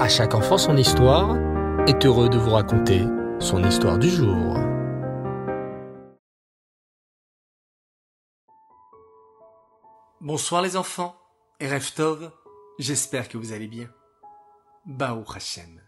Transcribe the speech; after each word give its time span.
À 0.00 0.08
chaque 0.08 0.34
enfant 0.34 0.56
son 0.56 0.78
histoire 0.78 1.36
est 1.86 2.06
heureux 2.06 2.30
de 2.30 2.38
vous 2.38 2.52
raconter 2.52 3.02
son 3.38 3.62
histoire 3.62 3.98
du 3.98 4.08
jour. 4.08 4.56
Bonsoir 10.22 10.62
les 10.62 10.78
enfants, 10.78 11.16
et 11.60 11.68
Reftov, 11.68 12.32
j'espère 12.78 13.28
que 13.28 13.36
vous 13.36 13.52
allez 13.52 13.68
bien. 13.68 13.90
Baou 14.86 15.22
Hashem. 15.34 15.82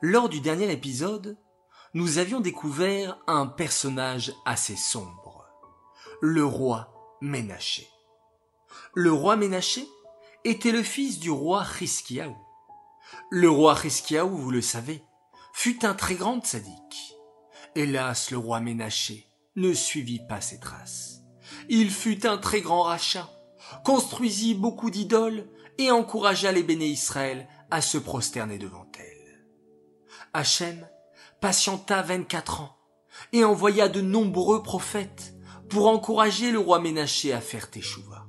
Lors 0.00 0.28
du 0.28 0.40
dernier 0.40 0.70
épisode, 0.70 1.36
nous 1.94 2.18
avions 2.18 2.38
découvert 2.38 3.18
un 3.26 3.48
personnage 3.48 4.32
assez 4.44 4.76
sombre, 4.76 5.48
le 6.20 6.44
roi 6.44 7.18
Ménaché. 7.20 7.88
Le 8.94 9.12
roi 9.12 9.34
Ménaché 9.34 9.88
était 10.44 10.70
le 10.70 10.84
fils 10.84 11.18
du 11.18 11.32
roi 11.32 11.66
Hiskiaou. 11.80 12.36
Le 13.30 13.48
roi 13.48 13.78
Hiskiaou, 13.82 14.36
vous 14.36 14.50
le 14.50 14.62
savez, 14.62 15.02
fut 15.52 15.84
un 15.84 15.94
très 15.94 16.14
grand 16.14 16.44
sadique. 16.44 17.14
Hélas, 17.74 18.30
le 18.30 18.38
roi 18.38 18.60
Ménaché 18.60 19.30
ne 19.56 19.72
suivit 19.72 20.20
pas 20.28 20.40
ses 20.40 20.60
traces. 20.60 21.22
Il 21.68 21.90
fut 21.90 22.26
un 22.26 22.38
très 22.38 22.60
grand 22.60 22.82
rachat, 22.82 23.30
construisit 23.84 24.54
beaucoup 24.54 24.90
d'idoles 24.90 25.48
et 25.78 25.90
encouragea 25.90 26.52
les 26.52 26.62
béné 26.62 26.86
Israël 26.86 27.48
à 27.70 27.80
se 27.80 27.98
prosterner 27.98 28.58
devant 28.58 28.86
elle. 28.98 29.46
Hachem 30.34 30.88
patienta 31.40 32.02
vingt-quatre 32.02 32.60
ans 32.60 32.76
et 33.32 33.44
envoya 33.44 33.88
de 33.88 34.00
nombreux 34.00 34.62
prophètes 34.62 35.34
pour 35.68 35.88
encourager 35.88 36.50
le 36.50 36.58
roi 36.58 36.80
Ménaché 36.80 37.32
à 37.32 37.40
faire 37.40 37.70
Teshuvah. 37.70 38.26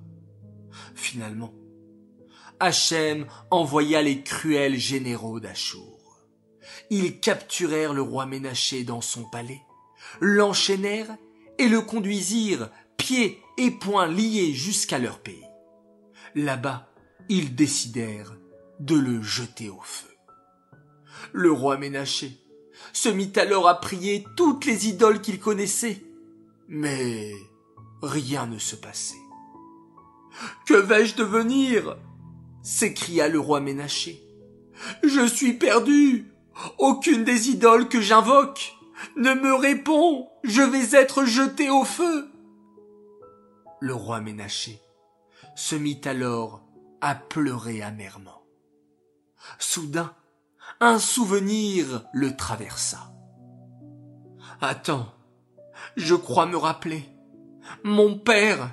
Finalement, 0.96 1.54
Hachem 2.64 3.28
envoya 3.52 4.02
les 4.02 4.24
cruels 4.24 4.78
généraux 4.78 5.42
d'Achour. 5.42 6.22
Ils 6.90 7.20
capturèrent 7.20 7.92
le 7.94 8.02
roi 8.02 8.26
Ménaché 8.26 8.86
dans 8.86 9.02
son 9.02 9.26
palais, 9.26 9.62
l'enchaînèrent 10.22 11.18
et 11.58 11.68
le 11.68 11.82
conduisirent 11.82 12.70
pieds 12.96 13.42
et 13.58 13.70
poings 13.70 14.08
liés 14.08 14.54
jusqu'à 14.54 14.98
leur 14.98 15.20
pays. 15.20 15.44
Là-bas, 16.36 16.88
ils 17.28 17.54
décidèrent 17.54 18.38
de 18.80 18.96
le 18.96 19.22
jeter 19.22 19.70
au 19.70 19.82
feu. 19.82 20.16
Le 21.34 21.52
roi 21.52 21.78
Ménaché 21.78 22.40
se 22.94 23.10
mit 23.10 23.34
alors 23.36 23.68
à 23.68 23.82
prier 23.82 24.26
toutes 24.38 24.64
les 24.64 24.88
idoles 24.88 25.20
qu'il 25.20 25.42
connaissait, 25.42 26.02
mais 26.70 27.34
rien 28.02 28.46
ne 28.46 28.58
se 28.58 28.78
passait. 28.78 29.16
Que 30.66 30.76
vais-je 30.76 31.16
devenir? 31.16 31.98
S'écria 32.64 33.28
le 33.28 33.40
roi 33.40 33.60
Ménaché. 33.60 34.24
Je 35.04 35.28
suis 35.28 35.54
perdu. 35.54 36.34
Aucune 36.80 37.24
des 37.24 37.50
idoles 37.50 37.88
que 37.88 38.02
j'invoque 38.02 38.74
ne 39.16 39.34
me 39.34 39.54
répond. 39.54 40.30
Je 40.44 40.62
vais 40.62 40.98
être 40.98 41.26
jeté 41.26 41.70
au 41.70 41.84
feu. 41.84 42.32
Le 43.80 43.94
roi 43.94 44.22
Ménaché 44.22 44.80
se 45.56 45.76
mit 45.76 46.02
alors 46.06 46.64
à 47.02 47.16
pleurer 47.16 47.82
amèrement. 47.82 48.44
Soudain, 49.60 50.14
un 50.80 51.00
souvenir 51.00 52.06
le 52.14 52.36
traversa. 52.36 53.14
Attends, 54.62 55.14
je 55.98 56.16
crois 56.16 56.46
me 56.46 56.58
rappeler. 56.58 57.04
Mon 57.84 58.18
père, 58.18 58.72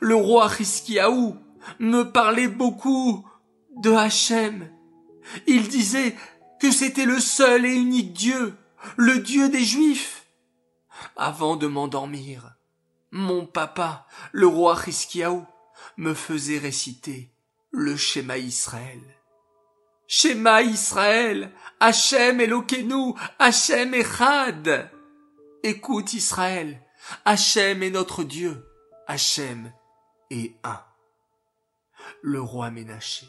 le 0.00 0.14
roi 0.14 0.50
Hiskiaou, 0.58 1.36
me 1.78 2.04
parlait 2.04 2.48
beaucoup 2.48 3.26
de 3.76 3.90
Hachem. 3.90 4.70
Il 5.46 5.68
disait 5.68 6.16
que 6.60 6.70
c'était 6.70 7.04
le 7.04 7.20
seul 7.20 7.66
et 7.66 7.74
unique 7.74 8.12
Dieu, 8.12 8.56
le 8.96 9.18
Dieu 9.18 9.48
des 9.48 9.64
Juifs. 9.64 10.26
Avant 11.16 11.56
de 11.56 11.66
m'endormir, 11.66 12.54
mon 13.10 13.46
papa, 13.46 14.06
le 14.32 14.46
roi 14.46 14.78
Hiskiaou, 14.86 15.46
me 15.96 16.14
faisait 16.14 16.58
réciter 16.58 17.32
le 17.70 17.96
schéma 17.96 18.38
Israël. 18.38 19.00
Schéma 20.06 20.62
Israël, 20.62 21.52
Hachem 21.80 22.40
Elokeinu, 22.40 23.14
Hachem 23.38 23.94
Echad. 23.94 24.90
Écoute 25.62 26.12
Israël, 26.12 26.82
Hachem 27.24 27.82
est 27.82 27.90
notre 27.90 28.24
Dieu, 28.24 28.66
Hachem 29.06 29.72
est 30.30 30.56
un. 30.64 30.80
Le 32.20 32.40
roi 32.40 32.70
Ménaché 32.70 33.26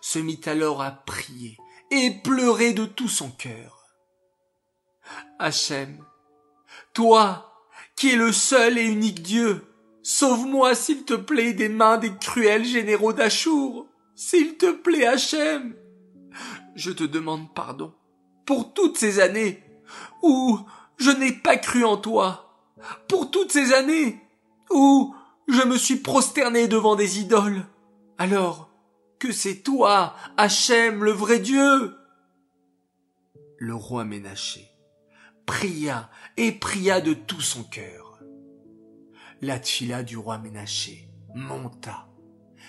se 0.00 0.18
mit 0.18 0.40
alors 0.46 0.82
à 0.82 0.90
prier 0.90 1.56
et 1.90 2.10
pleurer 2.22 2.72
de 2.72 2.84
tout 2.84 3.08
son 3.08 3.30
cœur. 3.30 3.86
Hachem, 5.38 6.04
toi, 6.92 7.52
qui 7.96 8.10
es 8.10 8.16
le 8.16 8.32
seul 8.32 8.78
et 8.78 8.84
unique 8.84 9.22
Dieu, 9.22 9.64
sauve-moi 10.02 10.74
s'il 10.74 11.04
te 11.04 11.14
plaît 11.14 11.54
des 11.54 11.68
mains 11.68 11.98
des 11.98 12.14
cruels 12.16 12.64
généraux 12.64 13.12
d'Achour. 13.12 13.86
S'il 14.14 14.56
te 14.56 14.70
plaît, 14.72 15.06
Hachem. 15.06 15.74
Je 16.74 16.90
te 16.90 17.04
demande 17.04 17.52
pardon 17.54 17.94
pour 18.46 18.72
toutes 18.72 18.98
ces 18.98 19.20
années 19.20 19.62
où 20.22 20.58
je 20.96 21.10
n'ai 21.10 21.32
pas 21.32 21.56
cru 21.56 21.84
en 21.84 21.96
toi, 21.96 22.54
pour 23.08 23.30
toutes 23.30 23.52
ces 23.52 23.72
années 23.72 24.20
où 24.70 25.14
je 25.48 25.62
me 25.62 25.76
suis 25.76 25.96
prosterné 25.96 26.68
devant 26.68 26.96
des 26.96 27.20
idoles, 27.20 27.64
alors 28.18 28.70
que 29.18 29.32
c'est 29.32 29.62
toi, 29.62 30.14
Hachem, 30.36 31.02
le 31.02 31.12
vrai 31.12 31.38
Dieu? 31.38 31.96
Le 33.58 33.74
roi 33.74 34.04
Ménaché 34.04 34.68
pria 35.48 36.10
et 36.36 36.52
pria 36.52 37.00
de 37.00 37.14
tout 37.14 37.40
son 37.40 37.64
cœur. 37.64 38.20
La 39.40 39.58
tfila 39.58 40.02
du 40.02 40.18
roi 40.18 40.36
Ménaché 40.36 41.08
monta, 41.34 42.06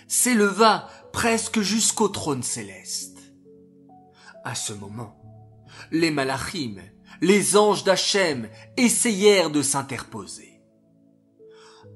s'éleva 0.07 0.87
presque 1.11 1.59
jusqu'au 1.59 2.07
trône 2.07 2.41
céleste. 2.41 3.17
À 4.45 4.55
ce 4.55 4.71
moment, 4.71 5.21
les 5.91 6.09
malachim, 6.09 6.77
les 7.19 7.57
anges 7.57 7.83
d'Hachem, 7.83 8.49
essayèrent 8.77 9.49
de 9.49 9.61
s'interposer. 9.61 10.61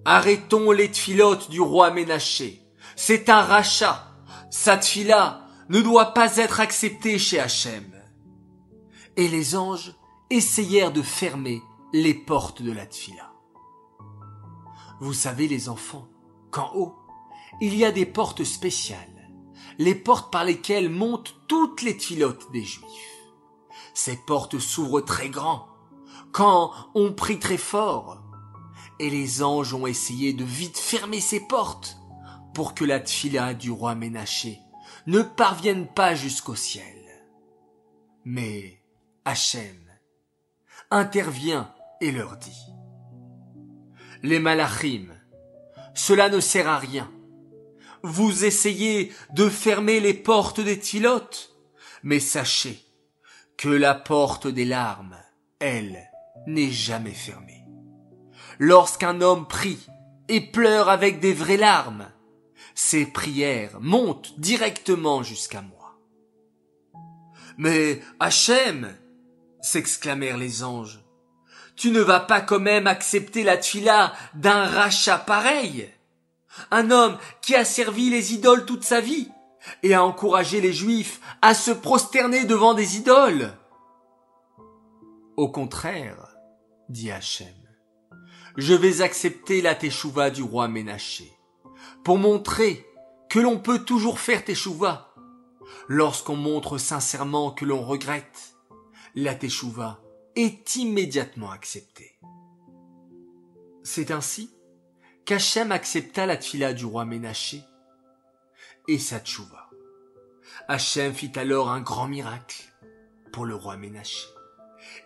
Arrêtons 0.04 0.72
les 0.72 0.92
tfilotes 0.92 1.50
du 1.50 1.62
roi 1.62 1.92
Ménaché. 1.92 2.63
C'est 2.96 3.30
un 3.30 3.42
rachat. 3.42 4.08
Sa 4.50 4.78
tfila 4.78 5.48
ne 5.70 5.82
doit 5.82 6.14
pas 6.14 6.38
être 6.38 6.60
acceptée 6.60 7.18
chez 7.18 7.40
Hachem. 7.40 7.92
Et 9.16 9.28
les 9.28 9.56
anges 9.56 9.96
essayèrent 10.30 10.92
de 10.92 11.02
fermer 11.02 11.62
les 11.94 12.14
portes 12.14 12.62
de 12.62 12.72
la 12.72 12.86
tfila. 12.86 13.32
Vous 15.00 15.14
savez 15.14 15.48
les 15.48 15.70
enfants, 15.70 16.08
qu'en 16.52 16.72
haut, 16.76 16.96
il 17.62 17.76
y 17.76 17.86
a 17.86 17.92
des 17.92 18.06
portes 18.06 18.44
spéciales, 18.44 19.30
les 19.78 19.96
portes 19.96 20.32
par 20.32 20.44
lesquelles 20.44 20.90
montent 20.90 21.36
toutes 21.48 21.82
les 21.82 21.98
tfilotes 21.98 22.52
des 22.52 22.64
juifs. 22.64 22.88
Ces 23.94 24.18
portes 24.18 24.60
s'ouvrent 24.60 25.02
très 25.02 25.30
grand, 25.30 25.68
quand 26.32 26.72
on 26.96 27.14
prie 27.14 27.40
très 27.40 27.58
fort, 27.58 28.24
et 29.00 29.10
les 29.10 29.44
anges 29.44 29.74
ont 29.74 29.86
essayé 29.86 30.34
de 30.34 30.44
vite 30.44 30.78
fermer 30.78 31.20
ces 31.20 31.42
portes 31.42 31.98
pour 32.54 32.74
que 32.76 32.86
la 32.86 33.00
tfila 33.00 33.54
du 33.54 33.72
roi 33.72 33.96
Ménaché 33.96 34.60
ne 35.08 35.22
parvienne 35.22 35.88
pas 35.88 36.16
jusqu'au 36.16 36.56
ciel. 36.56 36.86
Mais 38.26 38.82
Hachem 39.26 39.80
intervient 40.92 41.74
et 42.02 42.12
leur 42.12 42.38
dit 42.38 42.68
Les 44.22 44.40
malachim, 44.40 45.08
cela 45.94 46.30
ne 46.30 46.40
sert 46.40 46.70
à 46.70 46.78
rien. 46.78 47.12
Vous 48.04 48.46
essayez 48.46 49.12
de 49.34 49.50
fermer 49.50 50.00
les 50.00 50.14
portes 50.14 50.60
des 50.60 50.80
tfilotes, 50.80 51.56
mais 52.04 52.20
sachez 52.20 52.84
que 53.58 53.70
la 53.70 53.96
porte 53.96 54.48
des 54.48 54.66
larmes, 54.66 55.18
elle, 55.60 56.10
n'est 56.48 56.72
jamais 56.72 57.12
fermée. 57.12 57.66
Lorsqu'un 58.60 59.22
homme 59.22 59.48
prie 59.48 59.88
et 60.28 60.42
pleure 60.42 60.90
avec 60.90 61.20
des 61.20 61.34
vraies 61.34 61.58
larmes, 61.58 62.12
ses 62.76 63.06
prières 63.06 63.80
montent 63.80 64.40
directement 64.40 65.24
jusqu'à 65.24 65.62
moi. 65.62 66.00
Mais 67.58 68.02
Hachem, 68.20 68.96
s'exclamèrent 69.62 70.38
les 70.38 70.64
anges, 70.64 71.04
tu 71.76 71.92
ne 71.92 72.02
vas 72.02 72.20
pas 72.20 72.42
quand 72.42 72.60
même 72.60 72.88
accepter 72.88 73.44
la 73.44 73.58
tfila 73.58 74.14
d'un 74.36 74.66
rachat 74.66 75.18
pareil? 75.18 75.90
Un 76.70 76.92
homme 76.92 77.18
qui 77.42 77.56
a 77.56 77.66
servi 77.66 78.10
les 78.10 78.34
idoles 78.34 78.66
toute 78.66 78.84
sa 78.84 79.02
vie 79.02 79.30
et 79.82 79.94
a 79.94 80.04
encouragé 80.04 80.62
les 80.62 80.74
juifs 80.74 81.20
à 81.42 81.54
se 81.54 81.72
prosterner 81.72 82.46
devant 82.46 82.74
des 82.74 82.98
idoles? 82.98 83.52
Au 85.36 85.50
contraire, 85.50 86.36
dit 86.90 87.12
Hachem, 87.12 87.48
je 88.56 88.76
vais 88.76 89.02
accepter 89.02 89.62
la 89.62 89.74
teshuva 89.74 90.30
du 90.30 90.44
roi 90.44 90.68
Ménaché, 90.68 91.33
pour 92.04 92.18
montrer 92.18 92.86
que 93.30 93.40
l'on 93.40 93.60
peut 93.60 93.84
toujours 93.84 94.20
faire 94.20 94.44
teshuva. 94.46 95.14
Lorsqu'on 95.88 96.36
montre 96.36 96.78
sincèrement 96.78 97.52
que 97.52 97.66
l'on 97.66 97.82
regrette, 97.82 98.56
la 99.16 99.36
teshuva 99.36 100.02
est 100.36 100.76
immédiatement 100.76 101.52
acceptée. 101.52 102.20
C'est 103.84 104.12
ainsi 104.12 104.54
qu'Hachem 105.26 105.72
accepta 105.72 106.26
la 106.26 106.38
tfila 106.38 106.74
du 106.74 106.86
roi 106.86 107.06
Ménaché 107.06 107.62
et 108.88 108.98
sa 108.98 109.20
tchouva. 109.20 109.70
Hachem 110.68 111.14
fit 111.14 111.32
alors 111.36 111.70
un 111.70 111.82
grand 111.82 112.08
miracle 112.08 112.64
pour 113.32 113.46
le 113.46 113.56
roi 113.56 113.78
Ménaché. 113.78 114.28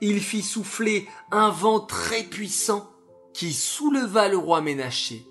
Il 0.02 0.22
fit 0.22 0.42
souffler 0.42 1.08
un 1.32 1.50
vent 1.50 1.80
très 1.80 2.24
puissant 2.24 2.92
qui 3.34 3.54
souleva 3.54 4.28
le 4.28 4.38
roi 4.38 4.62
Ménaché 4.62 5.26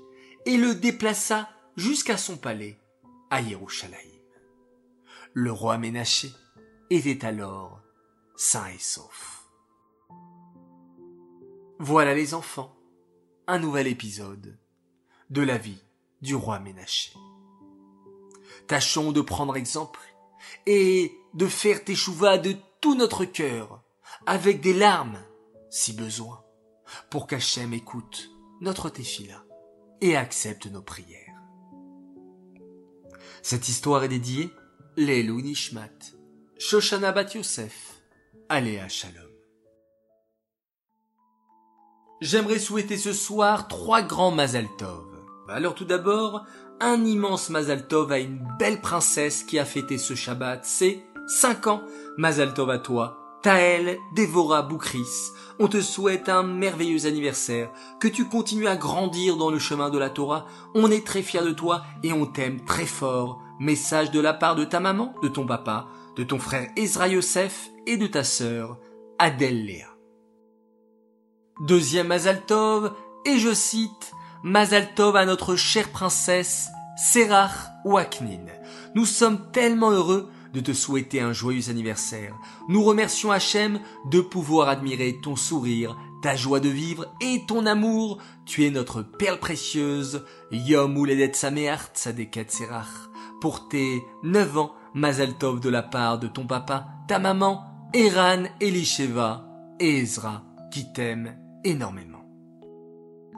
et 0.44 0.56
le 0.56 0.74
déplaça 0.74 1.48
jusqu'à 1.76 2.16
son 2.16 2.36
palais 2.36 2.78
à 3.30 3.40
Yerushalayim. 3.40 4.20
Le 5.34 5.52
roi 5.52 5.78
Ménaché 5.78 6.30
était 6.90 7.24
alors 7.24 7.80
sain 8.36 8.66
et 8.68 8.78
sauf. 8.78 9.48
Voilà 11.78 12.14
les 12.14 12.32
enfants, 12.32 12.74
un 13.46 13.58
nouvel 13.58 13.86
épisode 13.86 14.58
de 15.28 15.42
la 15.42 15.58
vie 15.58 15.82
du 16.22 16.34
roi 16.34 16.58
Ménaché. 16.58 17.12
Tâchons 18.66 19.12
de 19.12 19.20
prendre 19.20 19.56
exemple 19.56 20.00
et 20.64 21.12
de 21.34 21.46
faire 21.46 21.84
teshuva 21.84 22.38
de 22.38 22.56
tout 22.80 22.94
notre 22.94 23.24
cœur, 23.24 23.82
avec 24.26 24.60
des 24.60 24.72
larmes, 24.72 25.22
si 25.70 25.92
besoin, 25.92 26.42
pour 27.10 27.26
qu'Hachem 27.26 27.72
écoute 27.74 28.30
notre 28.60 28.88
tefila 28.88 29.44
et 30.00 30.16
accepte 30.16 30.66
nos 30.66 30.82
prières. 30.82 31.25
Cette 33.48 33.68
histoire 33.68 34.02
est 34.02 34.08
dédiée 34.08 34.50
Lelou 34.96 35.40
Nishmat, 35.40 36.16
Shoshana 36.58 37.12
Bat 37.12 37.34
Yosef, 37.36 38.02
Aléa 38.48 38.88
Shalom. 38.88 39.30
J'aimerais 42.20 42.58
souhaiter 42.58 42.96
ce 42.98 43.12
soir 43.12 43.68
trois 43.68 44.02
grands 44.02 44.32
Mazal 44.32 44.66
Tov. 44.78 45.06
Alors 45.48 45.76
tout 45.76 45.84
d'abord, 45.84 46.44
un 46.80 47.04
immense 47.04 47.48
Mazal 47.48 47.86
Tov 47.86 48.10
à 48.10 48.18
une 48.18 48.44
belle 48.58 48.80
princesse 48.80 49.44
qui 49.44 49.60
a 49.60 49.64
fêté 49.64 49.96
ce 49.96 50.16
Shabbat, 50.16 50.64
c'est 50.64 51.04
5 51.28 51.68
ans. 51.68 51.82
Mazal 52.16 52.52
Tov 52.52 52.70
à 52.70 52.80
toi, 52.80 53.25
Taël 53.42 53.98
Dévora 54.14 54.62
Boukris. 54.62 55.32
On 55.58 55.68
te 55.68 55.80
souhaite 55.80 56.28
un 56.28 56.42
merveilleux 56.42 57.06
anniversaire, 57.06 57.70
que 58.00 58.08
tu 58.08 58.28
continues 58.28 58.66
à 58.66 58.76
grandir 58.76 59.36
dans 59.36 59.50
le 59.50 59.58
chemin 59.58 59.90
de 59.90 59.98
la 59.98 60.10
Torah. 60.10 60.46
On 60.74 60.90
est 60.90 61.06
très 61.06 61.22
fiers 61.22 61.42
de 61.42 61.52
toi 61.52 61.82
et 62.02 62.12
on 62.12 62.26
t'aime 62.26 62.64
très 62.64 62.86
fort. 62.86 63.40
Message 63.58 64.10
de 64.10 64.20
la 64.20 64.34
part 64.34 64.56
de 64.56 64.64
ta 64.64 64.80
maman, 64.80 65.14
de 65.22 65.28
ton 65.28 65.46
papa, 65.46 65.86
de 66.16 66.24
ton 66.24 66.38
frère 66.38 66.68
Ezra 66.76 67.08
Yosef 67.08 67.70
et 67.86 67.96
de 67.96 68.06
ta 68.06 68.24
sœur 68.24 68.78
Adèle. 69.18 69.86
Deuxième 71.60 72.08
Mazal 72.08 72.44
Tov, 72.44 72.92
et 73.24 73.38
je 73.38 73.54
cite, 73.54 74.12
Mazal 74.42 74.94
Tov 74.94 75.16
à 75.16 75.24
notre 75.24 75.56
chère 75.56 75.90
princesse 75.90 76.68
Serach 76.98 77.70
Waknin. 77.84 78.46
Nous 78.94 79.06
sommes 79.06 79.50
tellement 79.52 79.90
heureux 79.90 80.30
de 80.52 80.60
te 80.60 80.72
souhaiter 80.72 81.20
un 81.20 81.32
joyeux 81.32 81.70
anniversaire. 81.70 82.34
Nous 82.68 82.82
remercions 82.82 83.30
Hachem 83.30 83.80
de 84.10 84.20
pouvoir 84.20 84.68
admirer 84.68 85.18
ton 85.22 85.36
sourire, 85.36 85.96
ta 86.22 86.36
joie 86.36 86.60
de 86.60 86.68
vivre 86.68 87.06
et 87.20 87.42
ton 87.46 87.66
amour. 87.66 88.18
Tu 88.44 88.64
es 88.66 88.70
notre 88.70 89.02
perle 89.02 89.38
précieuse. 89.38 90.24
Yom 90.50 90.96
Uledet 90.96 91.32
Sameach 91.34 91.92
Tzadeket 91.94 92.50
Serach. 92.50 93.10
Pour 93.40 93.68
tes 93.68 94.02
9 94.22 94.58
ans, 94.58 94.74
Mazal 94.94 95.34
Tov 95.34 95.60
de 95.60 95.68
la 95.68 95.82
part 95.82 96.18
de 96.18 96.26
ton 96.26 96.46
papa, 96.46 96.86
ta 97.06 97.18
maman, 97.18 97.64
Eran 97.92 98.44
Elisheva 98.60 99.44
et 99.78 99.98
Ezra, 99.98 100.42
qui 100.72 100.90
t'aiment 100.92 101.36
énormément. 101.64 102.24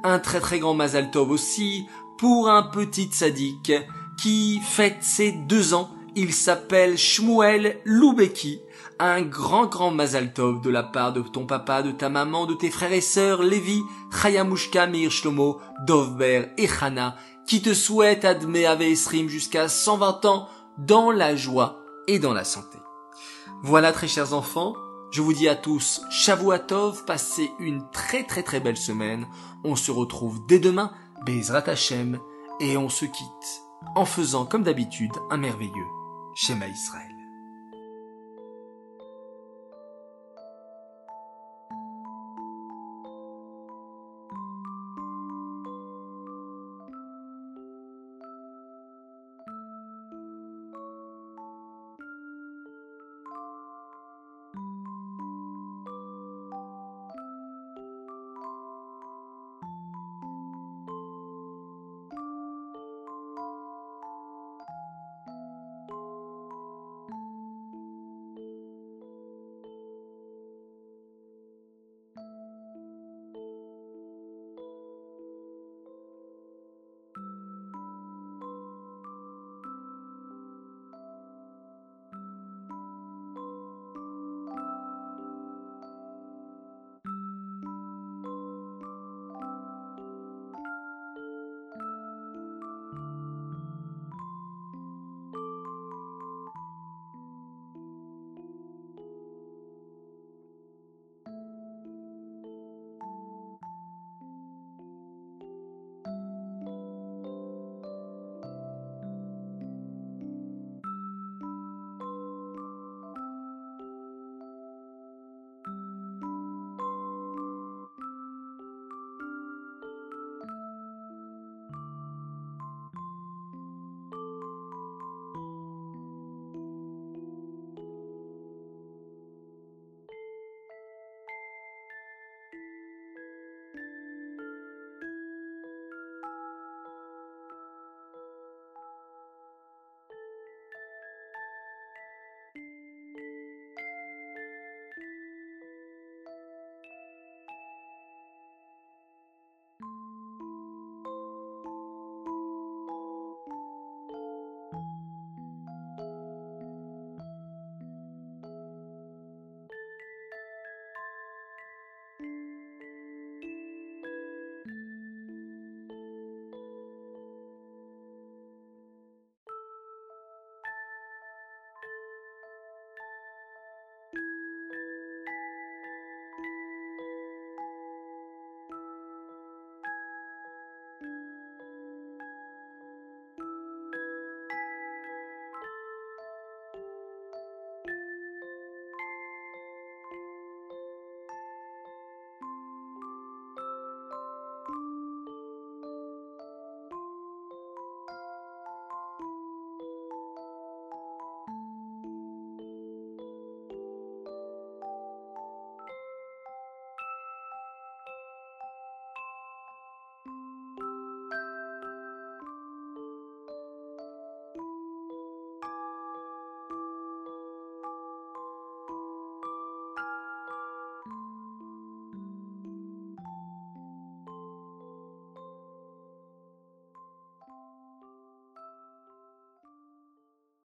Un 0.05 0.21
très 0.21 0.39
très 0.39 0.61
grand 0.61 0.75
Mazal 0.75 1.11
Tov 1.11 1.31
aussi 1.31 1.85
pour 2.19 2.49
un 2.49 2.63
petit 2.63 3.09
sadique 3.11 3.73
qui 4.21 4.61
fête 4.61 5.03
ses 5.03 5.33
deux 5.33 5.75
ans. 5.75 5.91
Il 6.21 6.35
s'appelle 6.35 6.99
Shmuel 6.99 7.79
Loubeki. 7.85 8.61
Un 8.99 9.23
grand 9.23 9.67
grand 9.67 9.93
Mazal 9.93 10.33
Tov 10.33 10.61
de 10.61 10.69
la 10.69 10.83
part 10.83 11.13
de 11.13 11.23
ton 11.23 11.47
papa, 11.47 11.81
de 11.83 11.93
ta 11.93 12.09
maman, 12.09 12.45
de 12.45 12.55
tes 12.55 12.73
frères 12.73 12.93
et 12.93 13.01
sœurs, 13.01 13.45
Lévi, 13.45 13.81
Chayamushka, 14.11 14.89
Meir 14.89 15.13
Shlomo, 15.13 15.61
Dovber 15.87 16.47
et 16.57 16.69
Hana, 16.81 17.15
qui 17.47 17.63
te 17.63 17.73
souhaitent 17.73 18.25
Admé 18.25 18.63
Esrim 18.63 19.29
jusqu'à 19.29 19.69
120 19.69 20.25
ans 20.25 20.49
dans 20.77 21.13
la 21.13 21.37
joie 21.37 21.85
et 22.09 22.19
dans 22.19 22.33
la 22.33 22.43
santé. 22.43 22.79
Voilà 23.63 23.93
très 23.93 24.09
chers 24.09 24.33
enfants, 24.33 24.75
je 25.13 25.23
vous 25.23 25.33
dis 25.33 25.47
à 25.49 25.55
tous 25.55 26.01
Shavuatov, 26.11 27.05
passez 27.05 27.49
une 27.61 27.89
très 27.93 28.25
très 28.25 28.43
très 28.43 28.59
belle 28.59 28.77
semaine. 28.77 29.29
On 29.63 29.77
se 29.77 29.93
retrouve 29.93 30.45
dès 30.49 30.59
demain, 30.59 30.91
Bezrat 31.25 31.69
Hashem, 31.69 32.19
et 32.59 32.77
on 32.77 32.89
se 32.89 33.05
quitte 33.05 33.63
en 33.95 34.05
faisant 34.05 34.47
comme 34.47 34.65
d'habitude 34.65 35.13
un 35.31 35.37
merveilleux 35.37 35.87
Shema 36.41 36.67
Israël. 36.69 37.08